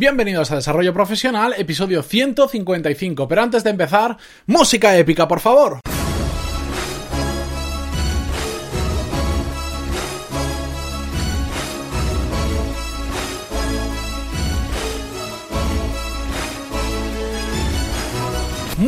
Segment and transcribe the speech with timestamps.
[0.00, 3.28] Bienvenidos a Desarrollo Profesional, episodio 155.
[3.28, 5.80] Pero antes de empezar, música épica, por favor.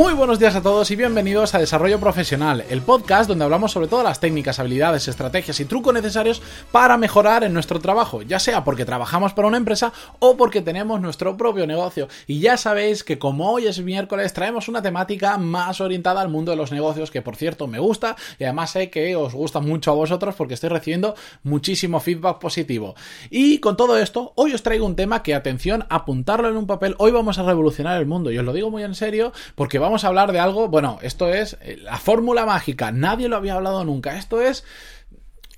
[0.03, 3.87] Muy buenos días a todos y bienvenidos a Desarrollo Profesional, el podcast donde hablamos sobre
[3.87, 6.43] todas las técnicas, habilidades, estrategias y trucos necesarios
[6.73, 11.01] para mejorar en nuestro trabajo, ya sea porque trabajamos para una empresa o porque tenemos
[11.01, 12.09] nuestro propio negocio.
[12.27, 16.51] Y ya sabéis que como hoy es miércoles traemos una temática más orientada al mundo
[16.51, 19.93] de los negocios, que por cierto me gusta y además sé que os gusta mucho
[19.93, 22.97] a vosotros porque estoy recibiendo muchísimo feedback positivo.
[23.31, 26.97] Y con todo esto, hoy os traigo un tema que, atención, apuntarlo en un papel,
[26.99, 29.92] hoy vamos a revolucionar el mundo y os lo digo muy en serio porque vamos
[29.97, 33.85] a hablar de algo, bueno, esto es eh, la fórmula mágica, nadie lo había hablado
[33.85, 34.65] nunca, esto es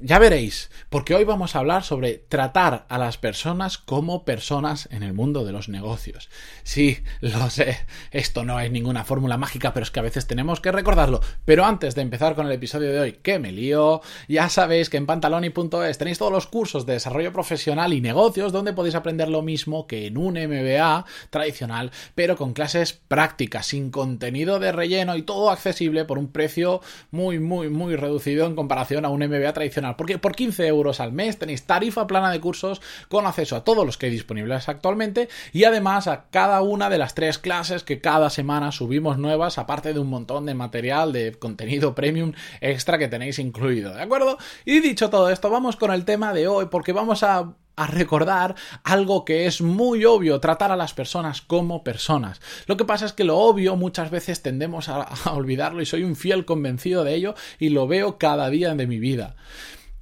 [0.01, 5.05] ya veréis, porque hoy vamos a hablar sobre tratar a las personas como personas en
[5.05, 6.29] el mundo de los negocios.
[6.65, 7.79] Sí, lo sé,
[8.11, 11.21] esto no es ninguna fórmula mágica, pero es que a veces tenemos que recordarlo.
[11.45, 14.97] Pero antes de empezar con el episodio de hoy, que me lío, ya sabéis que
[14.97, 19.43] en pantaloni.es tenéis todos los cursos de desarrollo profesional y negocios donde podéis aprender lo
[19.43, 25.23] mismo que en un MBA tradicional, pero con clases prácticas, sin contenido de relleno y
[25.23, 26.81] todo accesible por un precio
[27.13, 31.13] muy, muy, muy reducido en comparación a un MBA tradicional porque por 15 euros al
[31.13, 35.29] mes tenéis tarifa plana de cursos con acceso a todos los que hay disponibles actualmente
[35.53, 39.93] y además a cada una de las tres clases que cada semana subimos nuevas, aparte
[39.93, 44.39] de un montón de material de contenido premium extra que tenéis incluido, ¿de acuerdo?
[44.65, 48.55] Y dicho todo esto, vamos con el tema de hoy porque vamos a a recordar
[48.83, 52.41] algo que es muy obvio, tratar a las personas como personas.
[52.67, 56.05] Lo que pasa es que lo obvio muchas veces tendemos a, a, olvidarlo y soy
[56.05, 59.37] un fiel convencido de ello y lo veo cada día de mi vida.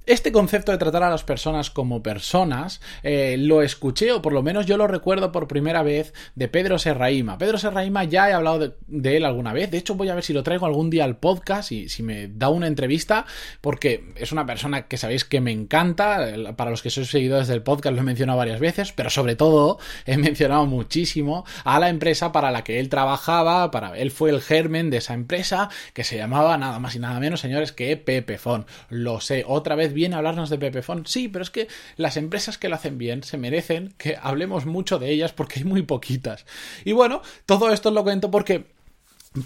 [0.05, 4.43] Este concepto de tratar a las personas como personas eh, lo escuché, o por lo
[4.43, 7.37] menos yo lo recuerdo por primera vez, de Pedro Serraima.
[7.37, 10.33] Pedro Serraima ya he hablado de, él alguna vez, de hecho voy a ver si
[10.33, 13.25] lo traigo algún día al podcast y si me da una entrevista,
[13.61, 16.27] porque es una persona que sabéis que me encanta,
[16.57, 19.79] para los que sois seguidores del podcast lo he mencionado varias veces, pero sobre todo
[20.05, 24.89] he mencionado muchísimo a la empresa para la que él trabajaba, él fue el germen
[24.89, 28.65] de esa empresa que se llamaba nada más y nada menos, señores, que Pepefon.
[28.89, 31.05] Lo sé, otra vez bien hablarnos de Pepefon.
[31.05, 34.99] Sí, pero es que las empresas que lo hacen bien se merecen que hablemos mucho
[34.99, 36.45] de ellas porque hay muy poquitas.
[36.83, 38.72] Y bueno, todo esto lo cuento porque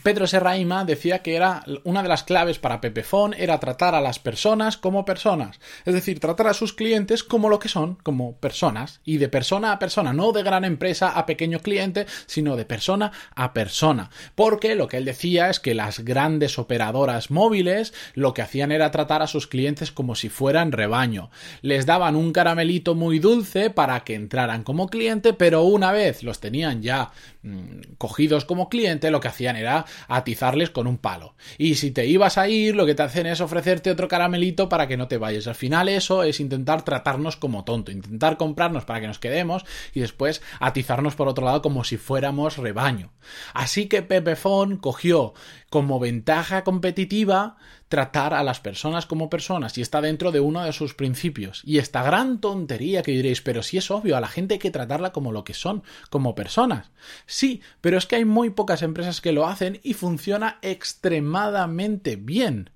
[0.03, 4.19] Pedro Serraima decía que era una de las claves para Pepefon era tratar a las
[4.19, 8.99] personas como personas, es decir, tratar a sus clientes como lo que son, como personas,
[9.05, 13.13] y de persona a persona, no de gran empresa a pequeño cliente, sino de persona
[13.33, 18.41] a persona, porque lo que él decía es que las grandes operadoras móviles lo que
[18.41, 21.31] hacían era tratar a sus clientes como si fueran rebaño,
[21.61, 26.41] les daban un caramelito muy dulce para que entraran como cliente, pero una vez los
[26.41, 27.11] tenían ya
[27.41, 29.76] mmm, cogidos como cliente, lo que hacían era
[30.07, 31.35] atizarles con un palo.
[31.57, 34.87] Y si te ibas a ir, lo que te hacen es ofrecerte otro caramelito para
[34.87, 35.47] que no te vayas.
[35.47, 39.99] Al final eso es intentar tratarnos como tonto, intentar comprarnos para que nos quedemos y
[39.99, 43.11] después atizarnos por otro lado como si fuéramos rebaño.
[43.53, 45.33] Así que Pepefon cogió
[45.77, 47.55] como ventaja competitiva
[47.87, 51.61] tratar a las personas como personas y está dentro de uno de sus principios.
[51.63, 54.71] Y esta gran tontería que diréis, pero si es obvio, a la gente hay que
[54.71, 56.89] tratarla como lo que son, como personas.
[57.27, 62.71] Sí, pero es que hay muy pocas empresas que lo hacen y funciona extremadamente bien.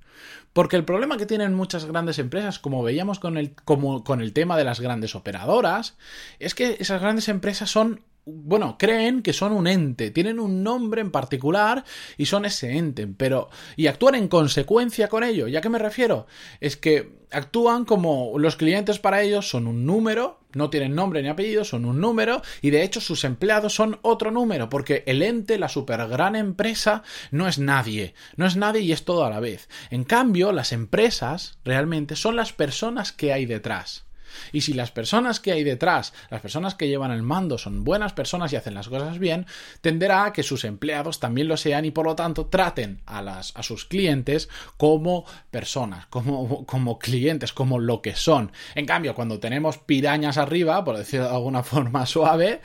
[0.54, 4.32] Porque el problema que tienen muchas grandes empresas, como veíamos con el, como, con el
[4.32, 5.98] tema de las grandes operadoras,
[6.38, 11.02] es que esas grandes empresas son bueno, creen que son un ente, tienen un nombre
[11.02, 11.84] en particular
[12.18, 15.48] y son ese ente, pero y actúan en consecuencia con ello.
[15.48, 16.28] ¿Ya qué me refiero?
[16.60, 21.30] Es que actúan como los clientes para ellos son un número, no tienen nombre ni
[21.30, 25.58] apellido, son un número y de hecho sus empleados son otro número, porque el ente,
[25.58, 29.40] la super gran empresa, no es nadie, no es nadie y es todo a la
[29.40, 29.68] vez.
[29.90, 34.06] En cambio, las empresas realmente son las personas que hay detrás.
[34.52, 38.14] Y si las personas que hay detrás, las personas que llevan el mando son buenas
[38.14, 39.46] personas y hacen las cosas bien,
[39.82, 43.56] tenderá a que sus empleados también lo sean y por lo tanto traten a, las,
[43.56, 48.52] a sus clientes como personas, como, como clientes, como lo que son.
[48.76, 52.62] En cambio, cuando tenemos pirañas arriba, por decirlo de alguna forma suave,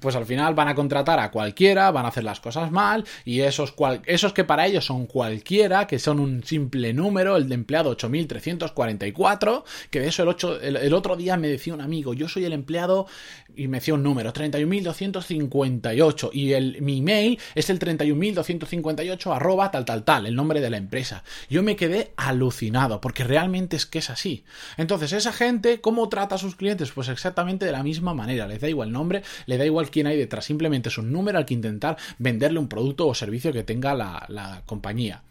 [0.00, 3.40] pues al final van a contratar a cualquiera, van a hacer las cosas mal y
[3.40, 7.54] esos, cual, esos que para ellos son cualquiera, que son un simple número, el de
[7.54, 12.28] empleado 8344, que de eso el 8 el, otro día me decía un amigo, yo
[12.28, 13.06] soy el empleado
[13.54, 19.84] y me decía un número, 31.258 y el, mi email es el 31.258 arroba tal
[19.84, 21.24] tal tal, el nombre de la empresa.
[21.48, 24.44] Yo me quedé alucinado porque realmente es que es así.
[24.76, 26.92] Entonces, esa gente, ¿cómo trata a sus clientes?
[26.92, 30.06] Pues exactamente de la misma manera, les da igual el nombre, le da igual quién
[30.06, 33.62] hay detrás, simplemente es un número al que intentar venderle un producto o servicio que
[33.62, 35.22] tenga la, la compañía.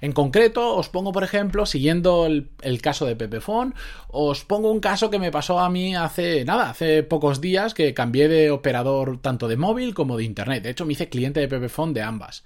[0.00, 3.74] En concreto, os pongo, por ejemplo, siguiendo el, caso de Pepefon,
[4.08, 7.94] os pongo un caso que me pasó a mí hace nada, hace pocos días que
[7.94, 10.62] cambié de operador tanto de móvil como de internet.
[10.62, 12.44] De hecho, me hice cliente de Pepefon de ambas.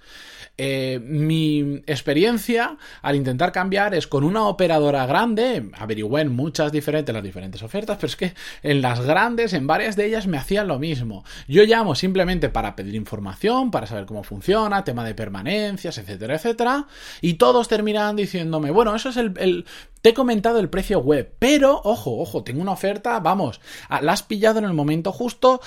[0.55, 7.11] Eh, mi experiencia al intentar cambiar es con una operadora grande, averigüé en muchas diferentes,
[7.11, 10.67] las diferentes ofertas, pero es que en las grandes, en varias de ellas me hacían
[10.67, 11.23] lo mismo.
[11.47, 16.85] Yo llamo simplemente para pedir información, para saber cómo funciona, tema de permanencias, etcétera, etcétera,
[17.19, 19.65] y todos terminan diciéndome, bueno, eso es el,
[20.03, 23.61] te he comentado el precio web, pero ojo, ojo, tengo una oferta, vamos,
[24.01, 25.61] la has pillado en el momento justo,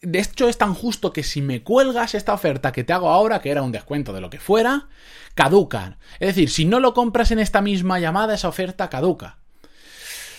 [0.00, 3.42] de hecho es tan justo que si me cuelgas esta oferta que te hago ahora,
[3.42, 4.88] que era un descuento de lo que fuera,
[5.34, 5.98] caducan.
[6.18, 9.36] Es decir, si no lo compras en esta misma llamada, esa oferta caduca.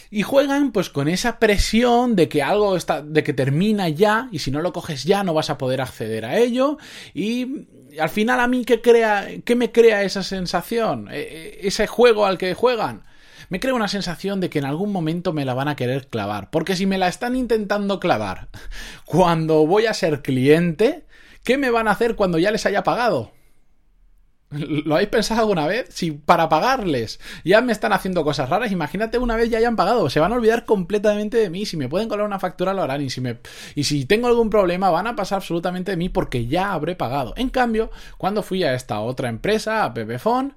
[0.10, 4.40] Y juegan pues con esa presión de que algo está, de que termina ya, y
[4.40, 6.80] si no lo coges ya no vas a poder acceder a ello.
[7.14, 7.68] Y
[8.00, 11.10] al final a mí, ¿qué, crea, qué me crea esa sensación?
[11.12, 13.04] E, e, ese juego al que juegan
[13.50, 16.50] me crea una sensación de que en algún momento me la van a querer clavar.
[16.50, 18.50] Porque si me la están intentando clavar
[19.06, 21.06] cuando voy a ser cliente,
[21.44, 23.32] ¿qué me van a hacer cuando ya les haya pagado?
[24.52, 25.88] ¿Lo habéis pensado alguna vez?
[25.90, 30.10] Si para pagarles ya me están haciendo cosas raras, imagínate una vez ya hayan pagado,
[30.10, 31.66] se van a olvidar completamente de mí.
[31.66, 33.40] Si me pueden colar una factura lo harán y si, me,
[33.74, 37.34] y si tengo algún problema van a pasar absolutamente de mí porque ya habré pagado.
[37.38, 40.56] En cambio, cuando fui a esta otra empresa, a Pepefon,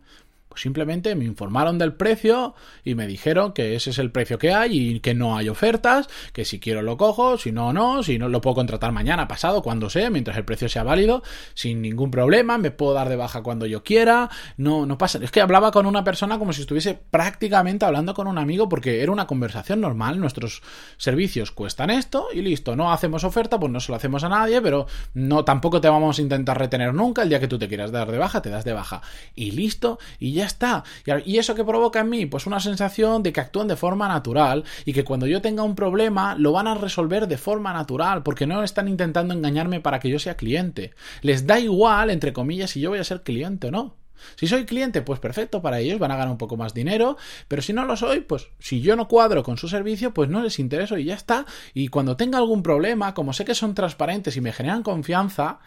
[0.60, 4.78] simplemente me informaron del precio y me dijeron que ese es el precio que hay
[4.78, 8.28] y que no hay ofertas, que si quiero lo cojo, si no, no, si no
[8.28, 11.22] lo puedo contratar mañana, pasado, cuando sea, mientras el precio sea válido,
[11.54, 15.18] sin ningún problema, me puedo dar de baja cuando yo quiera, no, no pasa.
[15.22, 19.02] Es que hablaba con una persona como si estuviese prácticamente hablando con un amigo porque
[19.02, 20.62] era una conversación normal, nuestros
[20.96, 24.60] servicios cuestan esto y listo, no hacemos oferta, pues no se lo hacemos a nadie,
[24.60, 27.92] pero no tampoco te vamos a intentar retener nunca, el día que tú te quieras
[27.92, 29.02] dar de baja, te das de baja
[29.34, 30.82] y listo, y ya está.
[31.24, 32.26] ¿Y eso que provoca en mí?
[32.26, 35.76] Pues una sensación de que actúan de forma natural y que cuando yo tenga un
[35.76, 40.10] problema lo van a resolver de forma natural porque no están intentando engañarme para que
[40.10, 40.92] yo sea cliente.
[41.22, 43.96] Les da igual, entre comillas, si yo voy a ser cliente o no.
[44.36, 47.16] Si soy cliente, pues perfecto para ellos, van a ganar un poco más dinero,
[47.46, 50.42] pero si no lo soy, pues si yo no cuadro con su servicio, pues no
[50.42, 51.46] les intereso y ya está.
[51.74, 55.60] Y cuando tenga algún problema, como sé que son transparentes y me generan confianza,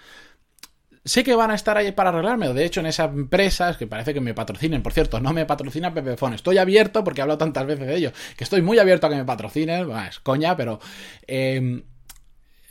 [1.04, 2.54] sé que van a estar ahí para arreglarme.
[2.54, 4.84] De hecho, en esa empresa, es que parece que me patrocinen.
[4.84, 6.36] Por cierto, no me patrocina Pepefone.
[6.36, 9.16] Estoy abierto, porque he hablado tantas veces de ello, que estoy muy abierto a que
[9.16, 9.90] me patrocinen.
[10.08, 10.80] es coña, pero...
[11.28, 11.84] Em,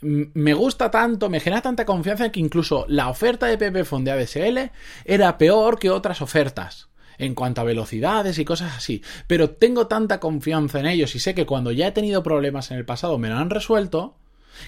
[0.02, 4.70] me gusta tanto, me genera tanta confianza que incluso la oferta de Pepefone de ADSL
[5.04, 6.88] era peor que otras ofertas
[7.18, 9.02] en cuanto a velocidades y cosas así.
[9.26, 12.78] Pero tengo tanta confianza en ellos y sé que cuando ya he tenido problemas en
[12.78, 14.16] el pasado me lo han resuelto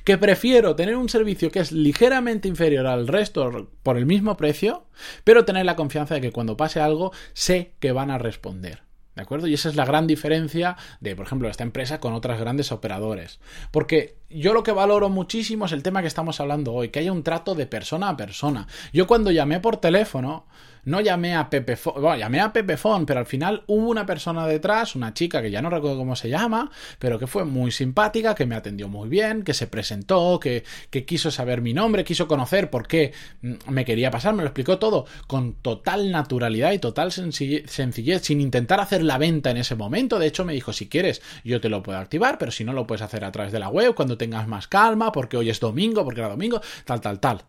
[0.05, 4.87] que prefiero tener un servicio que es ligeramente inferior al resto por el mismo precio,
[5.25, 8.83] pero tener la confianza de que cuando pase algo sé que van a responder.
[9.15, 9.47] ¿De acuerdo?
[9.47, 13.41] Y esa es la gran diferencia de, por ejemplo, esta empresa con otras grandes operadores.
[13.71, 17.13] Porque yo lo que valoro muchísimo es el tema que estamos hablando hoy, que haya
[17.13, 18.69] un trato de persona a persona.
[18.95, 20.47] Yo cuando llamé por teléfono,
[20.85, 24.97] no llamé a Pepefon, bueno, llamé a Pepefon, pero al final hubo una persona detrás,
[24.97, 28.47] una chica que ya no recuerdo cómo se llama, pero que fue muy simpática, que
[28.47, 32.71] me atendió muy bien, que se presentó, que, que quiso saber mi nombre, quiso conocer
[32.71, 33.13] por qué
[33.43, 38.41] mm, me quería pasar, me lo explicó todo con total naturalidad y total sencillez, sin
[38.41, 40.19] intentar hacer la venta en ese momento.
[40.19, 42.87] De hecho, me dijo, si quieres, yo te lo puedo activar, pero si no, lo
[42.87, 46.05] puedes hacer a través de la web cuando tengas más calma, porque hoy es domingo,
[46.05, 47.45] porque era domingo, tal, tal, tal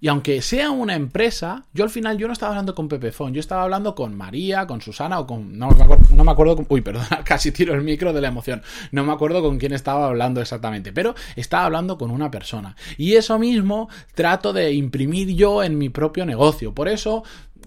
[0.00, 3.40] y aunque sea una empresa, yo al final yo no estaba hablando con Pepefon, yo
[3.40, 5.58] estaba hablando con María, con Susana o con...
[5.58, 8.28] No me acuerdo, no me acuerdo con, uy, perdón, casi tiro el micro de la
[8.28, 8.62] emoción.
[8.90, 12.74] No me acuerdo con quién estaba hablando exactamente, pero estaba hablando con una persona.
[12.96, 16.74] Y eso mismo trato de imprimir yo en mi propio negocio.
[16.74, 17.22] Por eso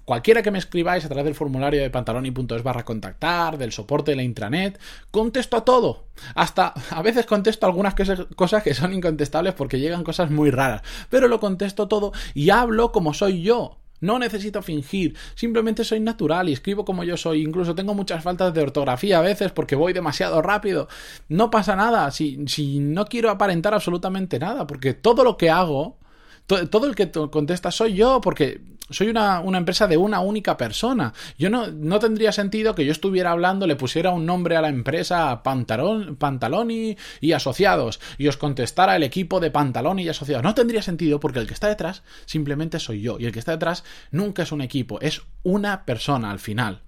[0.05, 4.17] Cualquiera que me escribáis a través del formulario de pantaloni.es barra contactar, del soporte de
[4.17, 4.79] la intranet,
[5.11, 6.05] contesto a todo.
[6.35, 7.95] Hasta a veces contesto algunas
[8.35, 12.91] cosas que son incontestables porque llegan cosas muy raras, pero lo contesto todo y hablo
[12.91, 13.77] como soy yo.
[14.01, 17.41] No necesito fingir, simplemente soy natural y escribo como yo soy.
[17.41, 20.89] Incluso tengo muchas faltas de ortografía a veces porque voy demasiado rápido.
[21.29, 25.97] No pasa nada, si, si no quiero aparentar absolutamente nada, porque todo lo que hago
[26.45, 28.61] todo el que contesta soy yo, porque
[28.93, 31.13] soy una, una, empresa de una única persona.
[31.37, 34.69] Yo no, no tendría sentido que yo estuviera hablando, le pusiera un nombre a la
[34.69, 40.43] empresa Pantaloni y Asociados y os contestara el equipo de Pantaloni y Asociados.
[40.43, 43.51] No tendría sentido porque el que está detrás simplemente soy yo y el que está
[43.51, 46.81] detrás nunca es un equipo, es una persona al final.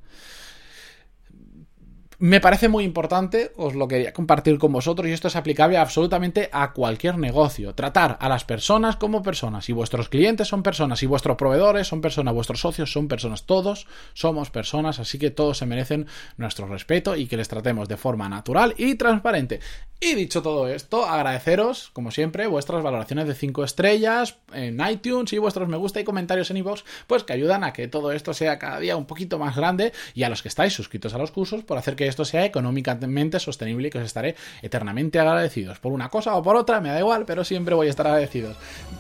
[2.18, 6.50] Me parece muy importante, os lo quería compartir con vosotros y esto es aplicable absolutamente
[6.54, 7.76] a cualquier negocio.
[7.76, 9.68] Tratar a las personas como personas.
[9.68, 13.46] Y vuestros clientes son personas, y vuestros proveedores son personas, vuestros socios son personas.
[13.46, 16.08] Todos somos personas, así que todos se merecen
[16.38, 19.60] nuestro respeto y que les tratemos de forma natural y transparente.
[20.00, 25.38] Y dicho todo esto, agradeceros, como siempre, vuestras valoraciones de 5 estrellas en iTunes y
[25.38, 28.60] vuestros me gusta y comentarios en iVoox, pues que ayudan a que todo esto sea
[28.60, 31.64] cada día un poquito más grande y a los que estáis suscritos a los cursos
[31.64, 35.80] por hacer que esto sea económicamente sostenible y que os estaré eternamente agradecidos.
[35.80, 38.56] Por una cosa o por otra, me da igual, pero siempre voy a estar agradecidos.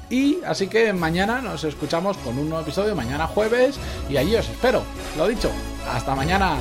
[0.10, 3.80] Y así que mañana nos escuchamos con un nuevo episodio, mañana jueves,
[4.10, 4.84] y allí os espero.
[5.18, 5.50] Lo dicho,
[5.90, 6.58] hasta mañana.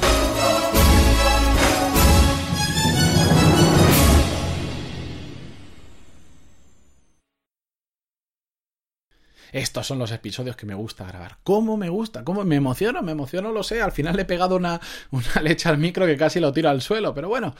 [9.54, 11.36] Estos son los episodios que me gusta grabar.
[11.44, 12.24] ¿Cómo me gusta?
[12.24, 13.02] ¿Cómo me emociono?
[13.02, 13.80] Me emociono, lo sé.
[13.80, 14.80] Al final le he pegado una,
[15.12, 17.14] una leche al micro que casi lo tiro al suelo.
[17.14, 17.54] Pero bueno,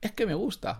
[0.00, 0.72] es que me gusta.